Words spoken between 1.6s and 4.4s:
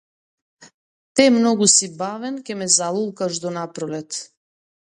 си бавен, ќе ме залулкаш до напролет!